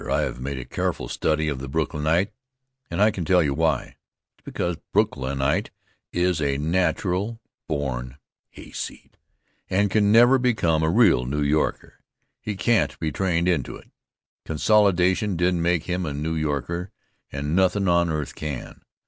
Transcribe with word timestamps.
I 0.09 0.21
have 0.21 0.41
made 0.41 0.57
a 0.57 0.65
careful 0.65 1.07
study 1.07 1.47
of 1.47 1.59
the 1.59 1.67
Brooklynite, 1.69 2.31
and 2.89 2.99
I 2.99 3.11
can 3.11 3.23
tell 3.23 3.43
you 3.43 3.53
why. 3.53 3.97
It's 4.35 4.43
because 4.43 4.77
a 4.77 4.81
Brooklynite 4.93 5.69
is 6.11 6.41
a 6.41 6.57
natural 6.57 7.39
born 7.67 8.17
hay. 8.49 8.71
seed, 8.71 9.15
and 9.69 9.91
can 9.91 10.11
never 10.11 10.39
become 10.39 10.81
a 10.81 10.89
real 10.89 11.27
New 11.27 11.43
Yorker. 11.43 11.99
He 12.41 12.55
can't 12.55 12.97
be 12.99 13.11
trained 13.11 13.47
into 13.47 13.75
it. 13.75 13.91
Consolidation 14.43 15.35
didn't 15.37 15.61
make 15.61 15.83
him 15.83 16.07
a 16.07 16.13
New 16.15 16.33
Yorker, 16.33 16.89
and 17.31 17.55
nothin' 17.55 17.87
on 17.87 18.09
earth 18.09 18.33
can. 18.33 18.81